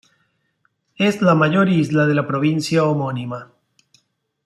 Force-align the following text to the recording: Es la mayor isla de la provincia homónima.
Es 0.95 1.21
la 1.21 1.35
mayor 1.35 1.69
isla 1.69 2.07
de 2.07 2.15
la 2.15 2.25
provincia 2.25 2.83
homónima. 2.85 3.53